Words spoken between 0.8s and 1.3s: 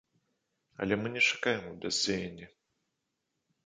Але мы не